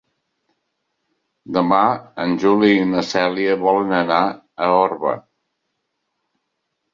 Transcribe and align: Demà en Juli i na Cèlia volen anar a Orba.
Demà 1.57 1.81
en 2.23 2.33
Juli 2.43 2.69
i 2.77 2.87
na 2.93 3.03
Cèlia 3.09 3.59
volen 3.67 3.93
anar 3.99 4.19
a 4.29 4.71
Orba. 4.79 5.13